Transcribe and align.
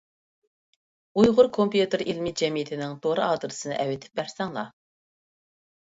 ئۇيغۇر 1.23 1.49
كومپيۇتېر 1.57 2.03
ئىلمى 2.05 2.33
جەمئىيىتىنىڭ 2.43 2.97
تور 3.07 3.21
ئادرېسىنى 3.27 3.77
ئەۋەتىپ 3.85 4.19
بەرسەڭلار. 4.21 4.77